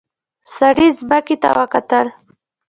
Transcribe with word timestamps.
سړي 0.55 0.87
ځمکې 0.99 1.35
ته 1.41 1.49
وکتل. 1.57 2.07